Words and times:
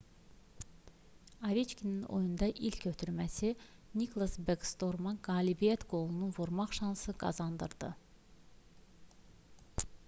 oveçkinin 1.49 1.99
oyunda 2.15 2.47
ilk 2.69 2.87
ötürməsi 2.93 3.51
niklas 4.01 4.33
bekstorma 4.49 5.13
qalibiyyət 5.29 5.87
qolunu 5.93 6.31
vurmaq 6.41 6.75
şansı 6.81 7.17
qazandırdı 7.27 7.93